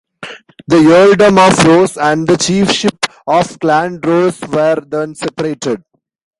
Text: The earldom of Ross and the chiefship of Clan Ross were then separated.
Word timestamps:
The 0.65 0.77
earldom 0.77 1.37
of 1.37 1.63
Ross 1.63 1.95
and 1.95 2.25
the 2.27 2.35
chiefship 2.35 3.05
of 3.27 3.59
Clan 3.59 3.99
Ross 4.01 4.41
were 4.47 4.81
then 4.83 5.13
separated. 5.13 5.83